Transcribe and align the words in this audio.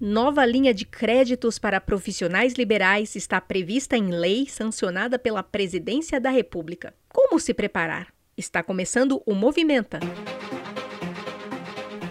Nova 0.00 0.46
linha 0.46 0.72
de 0.72 0.84
créditos 0.84 1.58
para 1.58 1.80
profissionais 1.80 2.52
liberais 2.52 3.16
está 3.16 3.40
prevista 3.40 3.96
em 3.96 4.12
lei 4.12 4.46
sancionada 4.46 5.18
pela 5.18 5.42
Presidência 5.42 6.20
da 6.20 6.30
República. 6.30 6.94
Como 7.08 7.40
se 7.40 7.52
preparar? 7.52 8.06
Está 8.36 8.62
começando 8.62 9.20
o 9.26 9.34
Movimenta. 9.34 9.98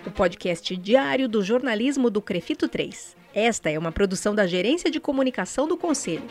O 0.05 0.11
podcast 0.11 0.75
diário 0.75 1.29
do 1.29 1.41
jornalismo 1.41 2.09
do 2.09 2.21
Crefito 2.21 2.67
3. 2.67 3.15
Esta 3.33 3.69
é 3.69 3.79
uma 3.79 3.93
produção 3.93 4.35
da 4.35 4.45
Gerência 4.45 4.91
de 4.91 4.99
Comunicação 4.99 5.65
do 5.65 5.77
Conselho. 5.77 6.27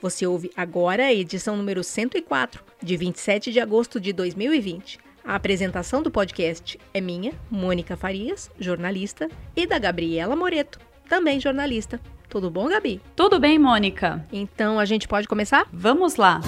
Você 0.00 0.24
ouve 0.24 0.52
agora 0.56 1.06
a 1.06 1.12
edição 1.12 1.56
número 1.56 1.82
104, 1.82 2.62
de 2.80 2.96
27 2.96 3.50
de 3.50 3.58
agosto 3.58 3.98
de 3.98 4.12
2020. 4.12 5.05
A 5.26 5.34
apresentação 5.34 6.04
do 6.04 6.10
podcast 6.10 6.78
é 6.94 7.00
minha, 7.00 7.32
Mônica 7.50 7.96
Farias, 7.96 8.48
jornalista, 8.60 9.28
e 9.56 9.66
da 9.66 9.76
Gabriela 9.76 10.36
Moreto, 10.36 10.78
também 11.08 11.40
jornalista. 11.40 12.00
Tudo 12.28 12.48
bom, 12.48 12.68
Gabi? 12.68 13.00
Tudo 13.16 13.40
bem, 13.40 13.58
Mônica. 13.58 14.24
Então 14.32 14.78
a 14.78 14.84
gente 14.84 15.08
pode 15.08 15.26
começar? 15.26 15.66
Vamos 15.72 16.14
lá. 16.14 16.40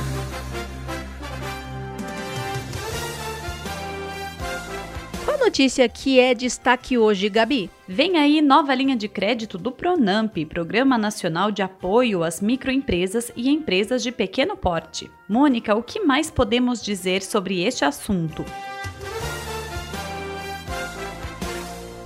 Qual 5.24 5.38
notícia 5.40 5.88
que 5.88 6.20
é 6.20 6.32
destaque 6.32 6.96
hoje, 6.96 7.28
Gabi? 7.28 7.68
Vem 7.86 8.16
aí 8.16 8.40
nova 8.40 8.72
linha 8.76 8.94
de 8.94 9.08
crédito 9.08 9.58
do 9.58 9.72
Pronamp, 9.72 10.36
Programa 10.48 10.96
Nacional 10.96 11.50
de 11.50 11.62
Apoio 11.62 12.22
às 12.22 12.40
Microempresas 12.40 13.32
e 13.34 13.50
Empresas 13.50 14.04
de 14.04 14.12
Pequeno 14.12 14.56
Porte. 14.56 15.10
Mônica, 15.28 15.74
o 15.74 15.82
que 15.82 15.98
mais 15.98 16.30
podemos 16.30 16.80
dizer 16.80 17.22
sobre 17.22 17.62
este 17.64 17.84
assunto? 17.84 18.44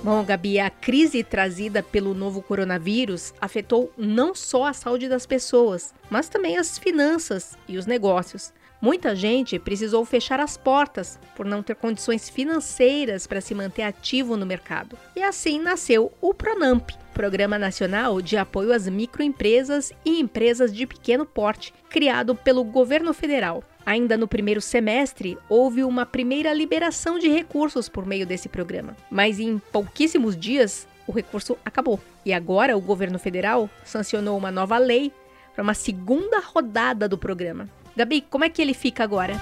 Bom, 0.03 0.21
Gabi, 0.25 0.59
a 0.59 0.69
crise 0.69 1.23
trazida 1.23 1.81
pelo 1.81 2.13
novo 2.13 2.41
coronavírus 2.41 3.33
afetou 3.39 3.89
não 3.97 4.35
só 4.35 4.65
a 4.65 4.73
saúde 4.73 5.07
das 5.07 5.25
pessoas, 5.25 5.93
mas 6.09 6.27
também 6.27 6.57
as 6.57 6.77
finanças 6.77 7.57
e 7.69 7.77
os 7.77 7.85
negócios. 7.85 8.51
Muita 8.83 9.15
gente 9.15 9.57
precisou 9.57 10.03
fechar 10.03 10.41
as 10.41 10.57
portas 10.57 11.17
por 11.37 11.45
não 11.45 11.63
ter 11.63 11.73
condições 11.73 12.27
financeiras 12.27 13.25
para 13.25 13.39
se 13.39 13.55
manter 13.55 13.83
ativo 13.83 14.35
no 14.35 14.45
mercado. 14.45 14.97
E 15.15 15.23
assim 15.23 15.57
nasceu 15.57 16.11
o 16.19 16.33
Pronamp, 16.33 16.89
Programa 17.13 17.57
Nacional 17.57 18.21
de 18.21 18.35
Apoio 18.35 18.73
às 18.73 18.85
Microempresas 18.85 19.93
e 20.03 20.19
Empresas 20.19 20.75
de 20.75 20.85
Pequeno 20.85 21.25
Porte, 21.25 21.73
criado 21.89 22.35
pelo 22.35 22.61
governo 22.65 23.13
federal. 23.13 23.63
Ainda 23.85 24.17
no 24.17 24.27
primeiro 24.27 24.59
semestre, 24.59 25.37
houve 25.47 25.81
uma 25.81 26.05
primeira 26.05 26.53
liberação 26.53 27.17
de 27.17 27.29
recursos 27.29 27.87
por 27.87 28.05
meio 28.05 28.27
desse 28.27 28.49
programa, 28.49 28.97
mas 29.09 29.39
em 29.39 29.59
pouquíssimos 29.71 30.35
dias 30.35 30.85
o 31.07 31.13
recurso 31.13 31.57
acabou. 31.63 32.01
E 32.25 32.33
agora 32.33 32.75
o 32.75 32.81
governo 32.81 33.17
federal 33.17 33.69
sancionou 33.85 34.37
uma 34.37 34.51
nova 34.51 34.77
lei 34.77 35.09
para 35.55 35.63
uma 35.63 35.73
segunda 35.73 36.41
rodada 36.41 37.07
do 37.07 37.17
programa. 37.17 37.69
Gabi, 37.95 38.21
como 38.21 38.43
é 38.43 38.49
que 38.49 38.59
ele 38.59 38.73
fica 38.73 39.03
agora? 39.03 39.39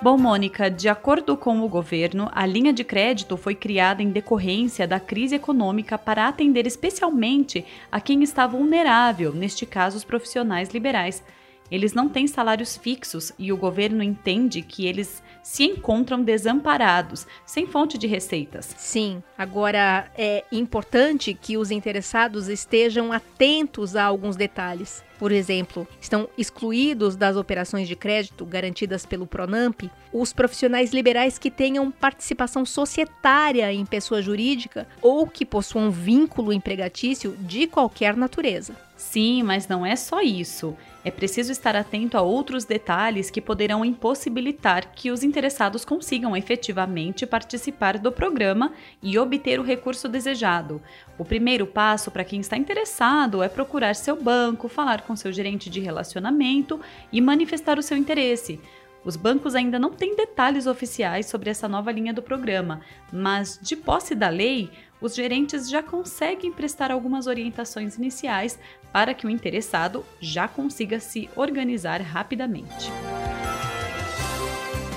Bom, 0.00 0.16
Mônica, 0.16 0.70
de 0.70 0.88
acordo 0.88 1.36
com 1.36 1.60
o 1.60 1.68
governo, 1.68 2.30
a 2.32 2.46
linha 2.46 2.72
de 2.72 2.82
crédito 2.82 3.36
foi 3.36 3.54
criada 3.54 4.02
em 4.02 4.10
decorrência 4.10 4.86
da 4.86 4.98
crise 4.98 5.34
econômica 5.34 5.98
para 5.98 6.28
atender 6.28 6.66
especialmente 6.66 7.64
a 7.90 8.00
quem 8.00 8.22
está 8.22 8.46
vulnerável, 8.46 9.34
neste 9.34 9.66
caso 9.66 9.98
os 9.98 10.04
profissionais 10.04 10.70
liberais. 10.70 11.22
Eles 11.70 11.92
não 11.92 12.08
têm 12.08 12.26
salários 12.26 12.76
fixos 12.76 13.32
e 13.38 13.52
o 13.52 13.56
governo 13.56 14.02
entende 14.02 14.62
que 14.62 14.86
eles 14.86 15.22
se 15.42 15.64
encontram 15.64 16.22
desamparados, 16.22 17.26
sem 17.44 17.66
fonte 17.66 17.96
de 17.96 18.06
receitas. 18.06 18.74
Sim, 18.76 19.22
agora 19.38 20.10
é 20.16 20.44
importante 20.50 21.34
que 21.34 21.56
os 21.56 21.70
interessados 21.70 22.48
estejam 22.48 23.12
atentos 23.12 23.94
a 23.94 24.04
alguns 24.04 24.36
detalhes. 24.36 25.04
Por 25.18 25.32
exemplo, 25.32 25.88
estão 26.00 26.28
excluídos 26.36 27.16
das 27.16 27.36
operações 27.36 27.88
de 27.88 27.96
crédito 27.96 28.44
garantidas 28.44 29.06
pelo 29.06 29.26
Pronamp 29.26 29.84
os 30.12 30.32
profissionais 30.32 30.92
liberais 30.92 31.38
que 31.38 31.50
tenham 31.50 31.90
participação 31.90 32.66
societária 32.66 33.72
em 33.72 33.86
pessoa 33.86 34.20
jurídica 34.20 34.86
ou 35.00 35.26
que 35.26 35.46
possuam 35.46 35.90
vínculo 35.90 36.52
empregatício 36.52 37.36
de 37.40 37.66
qualquer 37.66 38.16
natureza. 38.16 38.74
Sim, 38.96 39.42
mas 39.42 39.68
não 39.68 39.84
é 39.84 39.94
só 39.94 40.20
isso. 40.20 40.76
É 41.06 41.10
preciso 41.12 41.52
estar 41.52 41.76
atento 41.76 42.18
a 42.18 42.20
outros 42.20 42.64
detalhes 42.64 43.30
que 43.30 43.40
poderão 43.40 43.84
impossibilitar 43.84 44.92
que 44.92 45.12
os 45.12 45.22
interessados 45.22 45.84
consigam 45.84 46.36
efetivamente 46.36 47.24
participar 47.24 47.96
do 47.96 48.10
programa 48.10 48.72
e 49.00 49.16
obter 49.16 49.60
o 49.60 49.62
recurso 49.62 50.08
desejado. 50.08 50.82
O 51.16 51.24
primeiro 51.24 51.64
passo 51.64 52.10
para 52.10 52.24
quem 52.24 52.40
está 52.40 52.56
interessado 52.56 53.40
é 53.40 53.48
procurar 53.48 53.94
seu 53.94 54.20
banco, 54.20 54.66
falar 54.68 55.02
com 55.02 55.14
seu 55.14 55.30
gerente 55.30 55.70
de 55.70 55.78
relacionamento 55.78 56.80
e 57.12 57.20
manifestar 57.20 57.78
o 57.78 57.82
seu 57.84 57.96
interesse. 57.96 58.58
Os 59.04 59.14
bancos 59.14 59.54
ainda 59.54 59.78
não 59.78 59.92
têm 59.92 60.16
detalhes 60.16 60.66
oficiais 60.66 61.26
sobre 61.26 61.48
essa 61.48 61.68
nova 61.68 61.92
linha 61.92 62.12
do 62.12 62.20
programa, 62.20 62.80
mas, 63.12 63.56
de 63.62 63.76
posse 63.76 64.16
da 64.16 64.28
lei, 64.28 64.68
os 65.00 65.14
gerentes 65.14 65.68
já 65.68 65.82
conseguem 65.82 66.52
prestar 66.52 66.90
algumas 66.90 67.26
orientações 67.26 67.96
iniciais 67.96 68.58
para 68.92 69.12
que 69.14 69.26
o 69.26 69.30
interessado 69.30 70.04
já 70.20 70.48
consiga 70.48 70.98
se 71.00 71.28
organizar 71.36 72.00
rapidamente. 72.00 72.90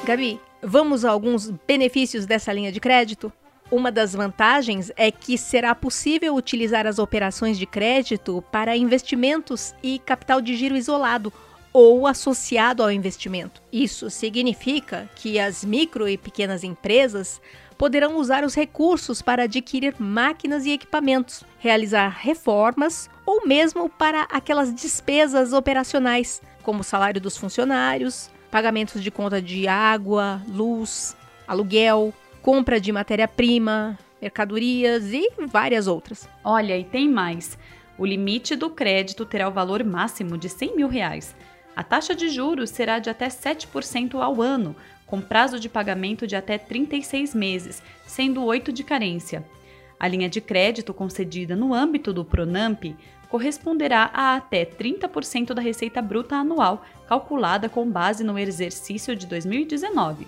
Gabi, 0.06 0.40
vamos 0.62 1.06
a 1.06 1.12
alguns 1.12 1.50
benefícios 1.68 2.26
dessa 2.26 2.52
linha 2.52 2.72
de 2.72 2.80
crédito? 2.80 3.32
Uma 3.72 3.92
das 3.92 4.14
vantagens 4.14 4.92
é 4.96 5.12
que 5.12 5.38
será 5.38 5.76
possível 5.76 6.34
utilizar 6.34 6.88
as 6.88 6.98
operações 6.98 7.60
de 7.60 7.68
crédito 7.68 8.44
para 8.52 8.76
investimentos 8.76 9.76
e 9.84 10.00
capital 10.00 10.42
de 10.42 10.56
giro 10.56 10.76
isolado 10.76 11.32
ou 11.72 12.08
associado 12.08 12.82
ao 12.82 12.92
investimento. 12.92 13.62
Isso 13.72 14.10
significa 14.10 15.08
que 15.16 15.40
as 15.40 15.64
micro 15.64 16.10
e 16.10 16.18
pequenas 16.18 16.64
empresas 16.64 17.40
poderão 17.80 18.18
usar 18.18 18.44
os 18.44 18.54
recursos 18.54 19.22
para 19.22 19.44
adquirir 19.44 19.96
máquinas 19.98 20.66
e 20.66 20.72
equipamentos, 20.72 21.46
realizar 21.60 22.10
reformas 22.10 23.10
ou 23.26 23.48
mesmo 23.48 23.88
para 23.88 24.24
aquelas 24.24 24.76
despesas 24.76 25.54
operacionais, 25.54 26.42
como 26.62 26.82
o 26.82 26.84
salário 26.84 27.22
dos 27.22 27.38
funcionários, 27.38 28.30
pagamentos 28.52 29.02
de 29.02 29.10
conta 29.10 29.42
de 29.42 29.66
água, 29.66 30.42
luz, 30.50 31.16
aluguel, 31.48 32.14
compra 32.42 32.82
de 32.82 32.92
matéria-prima, 32.92 33.98
mercadorias 34.22 35.14
e 35.14 35.32
várias 35.48 35.88
outras. 35.88 36.28
Olha, 36.44 36.78
e 36.78 36.84
tem 36.84 37.08
mais. 37.08 37.58
O 37.98 38.06
limite 38.06 38.58
do 38.58 38.70
crédito 38.70 39.24
terá 39.24 39.48
o 39.48 39.54
valor 39.54 39.86
máximo 39.86 40.38
de 40.38 40.50
100 40.50 40.76
mil 40.76 40.90
reais. 40.90 41.34
A 41.78 41.84
taxa 41.84 42.14
de 42.14 42.28
juros 42.28 42.72
será 42.72 43.00
de 43.00 43.10
até 43.10 43.30
7% 43.30 44.16
ao 44.16 44.42
ano, 44.42 44.76
com 45.10 45.20
prazo 45.20 45.60
de 45.60 45.68
pagamento 45.68 46.28
de 46.28 46.36
até 46.36 46.58
36 46.58 47.34
meses, 47.34 47.82
sendo 48.06 48.44
8 48.44 48.72
de 48.72 48.84
carência. 48.84 49.44
A 50.00 50.08
linha 50.08 50.30
de 50.30 50.40
crédito 50.40 50.94
concedida 50.94 51.56
no 51.56 51.74
âmbito 51.74 52.14
do 52.14 52.24
Pronamp 52.24 52.84
corresponderá 53.28 54.12
a 54.14 54.36
até 54.36 54.66
30% 54.66 55.54
da 55.54 55.62
receita 55.62 56.02
bruta 56.02 56.36
anual, 56.36 56.86
calculada 57.08 57.68
com 57.68 57.90
base 57.90 58.24
no 58.24 58.38
exercício 58.38 59.16
de 59.16 59.26
2019, 59.26 60.28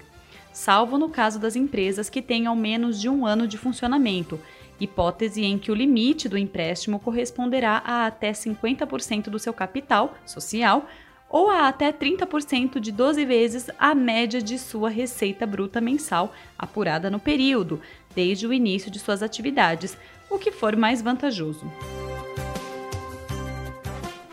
salvo 0.51 0.97
no 0.97 1.09
caso 1.09 1.39
das 1.39 1.55
empresas 1.55 2.09
que 2.09 2.21
tenham 2.21 2.55
menos 2.55 2.99
de 2.99 3.07
um 3.07 3.25
ano 3.25 3.47
de 3.47 3.57
funcionamento, 3.57 4.39
hipótese 4.79 5.43
em 5.43 5.57
que 5.57 5.71
o 5.71 5.75
limite 5.75 6.27
do 6.27 6.37
empréstimo 6.37 6.99
corresponderá 6.99 7.81
a 7.85 8.07
até 8.07 8.31
50% 8.31 9.29
do 9.29 9.39
seu 9.39 9.53
capital 9.53 10.15
social 10.25 10.87
ou 11.31 11.49
a 11.49 11.69
até 11.69 11.93
30% 11.93 12.77
de 12.79 12.91
12 12.91 13.23
vezes 13.23 13.69
a 13.79 13.95
média 13.95 14.41
de 14.41 14.59
sua 14.59 14.89
receita 14.89 15.47
bruta 15.47 15.79
mensal 15.79 16.33
apurada 16.59 17.09
no 17.09 17.19
período, 17.19 17.81
desde 18.13 18.45
o 18.45 18.51
início 18.51 18.91
de 18.91 18.99
suas 18.99 19.23
atividades, 19.23 19.97
o 20.29 20.37
que 20.37 20.51
for 20.51 20.75
mais 20.75 21.01
vantajoso. 21.01 21.71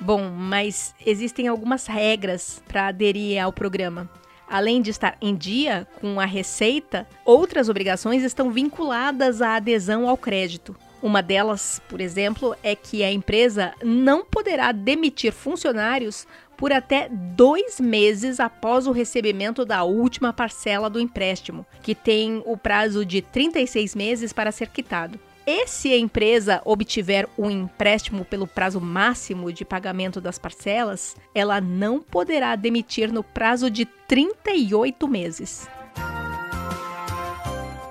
Bom, 0.00 0.30
mas 0.30 0.94
existem 1.06 1.46
algumas 1.46 1.86
regras 1.86 2.60
para 2.66 2.88
aderir 2.88 3.42
ao 3.42 3.52
programa. 3.52 4.10
Além 4.48 4.80
de 4.80 4.90
estar 4.90 5.16
em 5.20 5.36
dia 5.36 5.86
com 6.00 6.18
a 6.18 6.24
receita, 6.24 7.06
outras 7.24 7.68
obrigações 7.68 8.24
estão 8.24 8.50
vinculadas 8.50 9.42
à 9.42 9.56
adesão 9.56 10.08
ao 10.08 10.16
crédito. 10.16 10.74
Uma 11.00 11.22
delas, 11.22 11.80
por 11.88 12.00
exemplo, 12.00 12.56
é 12.62 12.74
que 12.74 13.04
a 13.04 13.12
empresa 13.12 13.72
não 13.84 14.24
poderá 14.24 14.72
demitir 14.72 15.32
funcionários 15.32 16.26
por 16.58 16.72
até 16.72 17.08
dois 17.08 17.78
meses 17.78 18.40
após 18.40 18.88
o 18.88 18.92
recebimento 18.92 19.64
da 19.64 19.84
última 19.84 20.32
parcela 20.32 20.90
do 20.90 21.00
empréstimo, 21.00 21.64
que 21.80 21.94
tem 21.94 22.42
o 22.44 22.56
prazo 22.56 23.04
de 23.06 23.22
36 23.22 23.94
meses 23.94 24.32
para 24.32 24.50
ser 24.50 24.68
quitado. 24.68 25.18
E 25.46 25.66
se 25.68 25.92
a 25.92 25.96
empresa 25.96 26.60
obtiver 26.64 27.26
um 27.38 27.48
empréstimo 27.48 28.24
pelo 28.24 28.46
prazo 28.46 28.80
máximo 28.80 29.50
de 29.52 29.64
pagamento 29.64 30.20
das 30.20 30.36
parcelas, 30.36 31.16
ela 31.32 31.60
não 31.60 32.02
poderá 32.02 32.54
demitir 32.56 33.10
no 33.10 33.22
prazo 33.22 33.70
de 33.70 33.86
38 33.86 35.08
meses. 35.08 35.66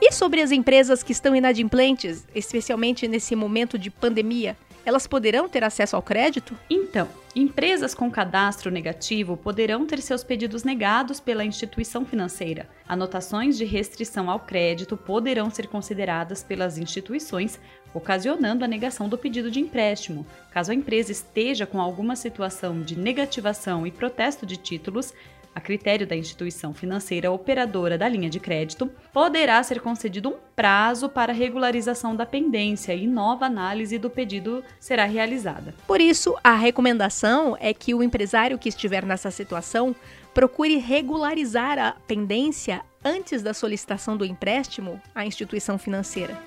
E 0.02 0.12
sobre 0.12 0.42
as 0.42 0.52
empresas 0.52 1.02
que 1.02 1.14
estão 1.14 1.36
inadimplentes, 1.36 2.28
especialmente 2.36 3.08
nesse 3.08 3.36
momento 3.36 3.80
de 3.80 3.90
pandemia? 3.90 4.56
Elas 4.88 5.06
poderão 5.06 5.50
ter 5.50 5.66
acesso 5.66 5.98
ao 5.98 6.02
crédito? 6.02 6.58
Então, 6.70 7.10
empresas 7.36 7.94
com 7.94 8.10
cadastro 8.10 8.72
negativo 8.72 9.36
poderão 9.36 9.86
ter 9.86 10.02
seus 10.02 10.24
pedidos 10.24 10.64
negados 10.64 11.20
pela 11.20 11.44
instituição 11.44 12.06
financeira. 12.06 12.70
Anotações 12.88 13.58
de 13.58 13.66
restrição 13.66 14.30
ao 14.30 14.40
crédito 14.40 14.96
poderão 14.96 15.50
ser 15.50 15.68
consideradas 15.68 16.42
pelas 16.42 16.78
instituições, 16.78 17.60
ocasionando 17.94 18.64
a 18.64 18.68
negação 18.68 19.10
do 19.10 19.18
pedido 19.18 19.52
de 19.52 19.60
empréstimo. 19.60 20.26
Caso 20.52 20.72
a 20.72 20.76
empresa 20.76 21.12
esteja 21.12 21.66
com 21.66 21.82
alguma 21.82 22.16
situação 22.16 22.82
de 22.82 22.98
negativação 22.98 23.86
e 23.86 23.92
protesto 23.92 24.46
de 24.46 24.56
títulos, 24.56 25.14
a 25.58 25.60
critério 25.60 26.06
da 26.06 26.16
instituição 26.16 26.72
financeira 26.72 27.32
operadora 27.32 27.98
da 27.98 28.08
linha 28.08 28.30
de 28.30 28.40
crédito, 28.40 28.92
poderá 29.12 29.62
ser 29.64 29.82
concedido 29.82 30.30
um 30.30 30.36
prazo 30.56 31.10
para 31.10 31.34
regularização 31.34 32.16
da 32.16 32.28
pendência 32.28 32.94
e 32.94 33.08
nova 33.08 33.48
análise 33.48 33.98
do 33.98 34.08
pedido 34.08 34.64
será 34.80 35.06
realizada. 35.06 35.74
Por 35.88 36.00
isso, 36.00 36.36
a 36.44 36.54
recomendação 36.54 37.58
é 37.60 37.74
que 37.74 37.96
o 37.96 38.04
empresário 38.04 38.60
que 38.60 38.70
estiver 38.70 39.04
nessa 39.04 39.32
situação 39.32 39.96
procure 40.32 40.78
regularizar 40.78 41.80
a 41.80 41.94
pendência 42.08 42.84
antes 43.04 43.42
da 43.42 43.52
solicitação 43.52 44.16
do 44.16 44.24
empréstimo 44.24 45.02
à 45.16 45.26
instituição 45.26 45.80
financeira. 45.80 46.40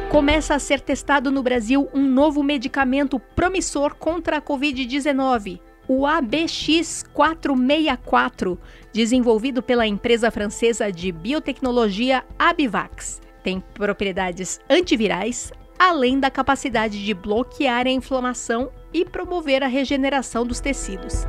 Começa 0.10 0.54
a 0.54 0.60
ser 0.60 0.80
testado 0.80 1.32
no 1.32 1.42
Brasil 1.42 1.90
um 1.94 2.08
novo 2.08 2.44
medicamento 2.44 3.20
promissor 3.20 3.96
contra 3.96 4.38
a 4.38 4.42
Covid-19, 4.42 5.60
o 5.88 6.02
ABX464, 6.02 8.60
desenvolvido 8.92 9.64
pela 9.64 9.88
empresa 9.88 10.30
francesa 10.30 10.92
de 10.92 11.12
biotecnologia 11.12 12.24
Abivax. 12.38 13.20
Tem 13.42 13.64
propriedades 13.74 14.60
antivirais, 14.70 15.52
além 15.80 16.20
da 16.20 16.30
capacidade 16.30 17.04
de 17.04 17.14
bloquear 17.14 17.88
a 17.88 17.92
inflamação 17.92 18.70
e 18.94 19.04
promover 19.04 19.64
a 19.64 19.68
regeneração 19.68 20.46
dos 20.46 20.60
tecidos. 20.60 21.26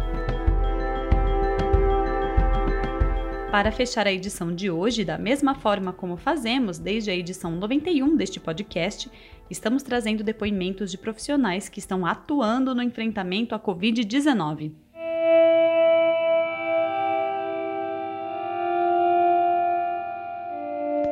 Para 3.55 3.71
fechar 3.71 4.05
a 4.05 4.13
edição 4.13 4.53
de 4.53 4.69
hoje, 4.69 5.05
da 5.05 5.17
mesma 5.17 5.55
forma 5.55 5.93
como 5.93 6.17
fazemos 6.17 6.77
desde 6.77 7.13
a 7.13 7.15
edição 7.15 7.53
91 7.53 8.17
deste 8.17 8.41
podcast, 8.41 9.09
estamos 9.49 9.81
trazendo 9.85 10.25
depoimentos 10.25 10.91
de 10.91 10.99
profissionais 10.99 11.69
que 11.69 11.79
estão 11.79 12.05
atuando 12.05 12.75
no 12.75 12.83
enfrentamento 12.83 13.55
à 13.55 13.61
Covid-19. 13.61 14.73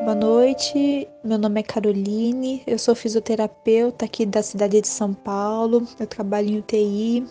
Boa 0.01 0.17
noite, 0.17 1.07
meu 1.23 1.39
nome 1.39 1.61
é 1.61 1.63
Caroline, 1.63 2.65
eu 2.67 2.77
sou 2.77 2.97
fisioterapeuta 2.97 4.05
aqui 4.05 4.27
da 4.27 4.43
cidade 4.43 4.81
de 4.81 4.89
São 4.89 5.15
Paulo, 5.15 5.87
eu 6.01 6.09
trabalho 6.09 6.49
em 6.49 6.59
UTI, 6.59 7.25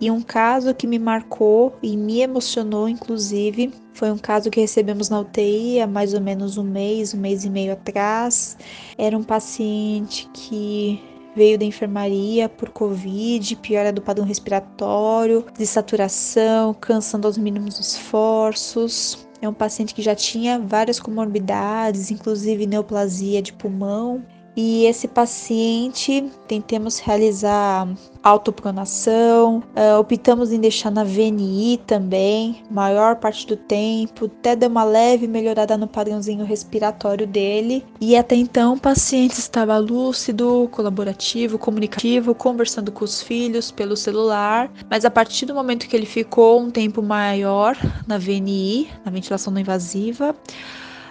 E 0.00 0.10
um 0.10 0.22
caso 0.22 0.74
que 0.74 0.86
me 0.86 0.98
marcou 0.98 1.76
e 1.82 1.94
me 1.94 2.22
emocionou, 2.22 2.88
inclusive, 2.88 3.70
foi 3.92 4.10
um 4.10 4.16
caso 4.16 4.50
que 4.50 4.58
recebemos 4.58 5.10
na 5.10 5.20
UTI 5.20 5.80
há 5.80 5.86
mais 5.86 6.14
ou 6.14 6.22
menos 6.22 6.56
um 6.56 6.64
mês, 6.64 7.12
um 7.12 7.18
mês 7.18 7.44
e 7.44 7.50
meio 7.50 7.74
atrás. 7.74 8.56
Era 8.96 9.16
um 9.16 9.22
paciente 9.22 10.26
que 10.32 10.98
veio 11.36 11.58
da 11.58 11.66
enfermaria 11.66 12.48
por 12.48 12.70
Covid, 12.70 13.56
piora 13.56 13.92
do 13.92 14.00
padrão 14.00 14.24
respiratório, 14.24 15.44
desaturação, 15.56 16.72
cansando 16.72 17.26
aos 17.26 17.36
mínimos 17.36 17.78
esforços. 17.78 19.28
É 19.42 19.48
um 19.48 19.54
paciente 19.54 19.94
que 19.94 20.02
já 20.02 20.14
tinha 20.14 20.58
várias 20.58 20.98
comorbidades, 20.98 22.10
inclusive 22.10 22.66
neoplasia 22.66 23.42
de 23.42 23.52
pulmão. 23.52 24.24
E 24.56 24.84
esse 24.86 25.06
paciente 25.06 26.30
tentamos 26.48 26.98
realizar 26.98 27.88
autopronação, 28.22 29.62
uh, 29.76 29.98
optamos 29.98 30.52
em 30.52 30.60
deixar 30.60 30.90
na 30.90 31.04
VNI 31.04 31.80
também, 31.86 32.62
maior 32.70 33.16
parte 33.16 33.46
do 33.46 33.56
tempo, 33.56 34.26
até 34.26 34.56
deu 34.56 34.68
uma 34.68 34.84
leve 34.84 35.26
melhorada 35.26 35.76
no 35.76 35.86
padrãozinho 35.86 36.44
respiratório 36.44 37.26
dele. 37.26 37.86
E 38.00 38.16
até 38.16 38.34
então 38.34 38.74
o 38.74 38.80
paciente 38.80 39.38
estava 39.38 39.78
lúcido, 39.78 40.68
colaborativo, 40.72 41.58
comunicativo, 41.58 42.34
conversando 42.34 42.92
com 42.92 43.04
os 43.04 43.22
filhos 43.22 43.70
pelo 43.70 43.96
celular, 43.96 44.70
mas 44.90 45.04
a 45.04 45.10
partir 45.10 45.46
do 45.46 45.54
momento 45.54 45.88
que 45.88 45.96
ele 45.96 46.06
ficou 46.06 46.60
um 46.60 46.70
tempo 46.70 47.02
maior 47.02 47.76
na 48.06 48.18
VNI, 48.18 48.88
na 49.04 49.10
ventilação 49.10 49.52
não 49.52 49.60
invasiva, 49.60 50.34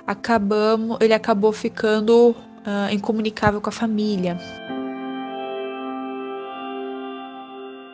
acabamos, 0.06 0.98
ele 1.00 1.14
acabou 1.14 1.52
ficando 1.52 2.36
uh, 2.66 2.94
incomunicável 2.94 3.62
com 3.62 3.70
a 3.70 3.74
família. 3.74 4.38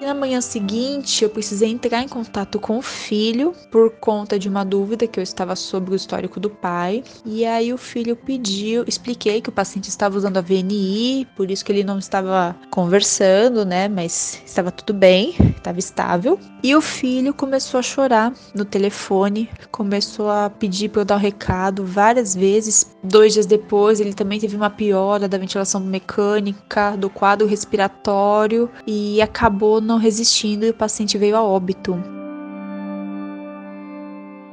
Na 0.06 0.14
manhã 0.14 0.40
seguinte, 0.40 1.24
eu 1.24 1.30
precisei 1.30 1.70
entrar 1.70 2.02
em 2.02 2.08
contato 2.08 2.60
com 2.60 2.78
o 2.78 2.82
filho 2.82 3.54
por 3.72 3.90
conta 3.92 4.38
de 4.38 4.48
uma 4.48 4.64
dúvida 4.64 5.08
que 5.08 5.20
eu 5.20 5.24
estava 5.24 5.56
sobre 5.56 5.94
o 5.94 5.96
histórico 5.96 6.40
do 6.40 6.50
pai. 6.50 7.04
E 7.26 7.44
aí 7.44 7.74
o 7.74 7.78
filho 7.78 8.16
pediu, 8.16 8.86
expliquei 8.88 9.42
que 9.42 9.50
o 9.50 9.52
paciente 9.52 9.90
estava 9.90 10.16
usando 10.16 10.38
a 10.38 10.42
VNI, 10.42 11.28
por 11.36 11.50
isso 11.50 11.66
que 11.66 11.72
ele 11.72 11.84
não 11.84 11.98
estava 11.98 12.56
conversando, 12.70 13.66
né? 13.66 13.88
Mas 13.88 14.42
estava 14.46 14.72
tudo 14.72 14.94
bem, 14.94 15.36
estava 15.58 15.80
estável. 15.80 16.40
E 16.62 16.76
o 16.76 16.82
filho 16.82 17.34
começou 17.34 17.80
a 17.80 17.84
chorar 17.84 18.34
no 18.54 18.64
telefone, 18.64 19.50
começou 19.72 20.30
a 20.30 20.50
pedir 20.50 20.90
para 20.90 21.02
eu 21.02 21.06
dar 21.06 21.16
o 21.16 21.18
um 21.18 21.22
recado 21.22 21.86
várias 21.86 22.36
vezes. 22.36 22.96
Dois 23.04 23.34
dias 23.34 23.46
depois, 23.46 24.00
ele 24.00 24.14
também 24.14 24.40
teve 24.40 24.56
uma 24.56 24.70
piora 24.70 25.28
da 25.28 25.38
ventilação 25.38 25.82
mecânica, 25.82 26.96
do 26.96 27.10
quadro 27.10 27.48
respiratório 27.48 28.70
e 28.86 29.22
acabou 29.22 29.82
não 29.82 29.95
não 29.96 30.00
resistindo 30.00 30.66
e 30.66 30.70
o 30.70 30.74
paciente 30.74 31.18
veio 31.18 31.38
a 31.38 31.44
óbito. 31.44 31.98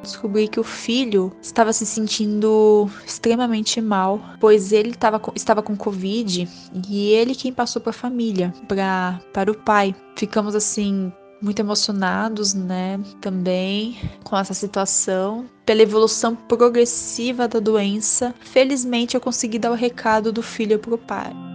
Descobri 0.00 0.48
que 0.48 0.58
o 0.58 0.64
filho 0.64 1.32
estava 1.40 1.72
se 1.72 1.86
sentindo 1.86 2.90
extremamente 3.06 3.80
mal, 3.80 4.20
pois 4.40 4.72
ele 4.72 4.94
tava, 4.94 5.20
estava 5.34 5.62
com 5.62 5.76
Covid 5.76 6.48
e 6.88 7.10
ele 7.10 7.36
quem 7.36 7.52
passou 7.52 7.80
para 7.80 7.90
a 7.90 7.94
família, 7.94 8.52
pra, 8.66 9.20
para 9.32 9.50
o 9.50 9.54
pai. 9.54 9.94
Ficamos 10.16 10.56
assim 10.56 11.12
muito 11.40 11.58
emocionados, 11.60 12.54
né, 12.54 13.00
também 13.20 13.98
com 14.24 14.36
essa 14.36 14.54
situação. 14.54 15.46
Pela 15.64 15.82
evolução 15.82 16.34
progressiva 16.34 17.46
da 17.46 17.60
doença, 17.60 18.34
felizmente 18.40 19.14
eu 19.14 19.20
consegui 19.20 19.58
dar 19.58 19.70
o 19.70 19.76
recado 19.76 20.32
do 20.32 20.42
filho 20.42 20.78
para 20.80 20.94
o 20.94 20.98
pai. 20.98 21.51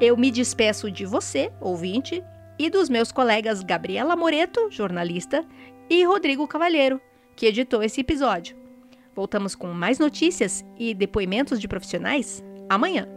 Eu 0.00 0.16
me 0.16 0.30
despeço 0.30 0.90
de 0.90 1.06
você, 1.06 1.52
ouvinte, 1.60 2.22
e 2.58 2.68
dos 2.68 2.88
meus 2.88 3.12
colegas 3.12 3.62
Gabriela 3.62 4.16
Moreto, 4.16 4.68
jornalista, 4.70 5.44
e 5.88 6.04
Rodrigo 6.04 6.48
Cavalheiro, 6.48 7.00
que 7.36 7.46
editou 7.46 7.82
esse 7.82 8.00
episódio. 8.00 8.56
Voltamos 9.14 9.54
com 9.54 9.68
mais 9.68 9.98
notícias 9.98 10.64
e 10.76 10.94
depoimentos 10.94 11.60
de 11.60 11.68
profissionais 11.68 12.42
amanhã. 12.68 13.13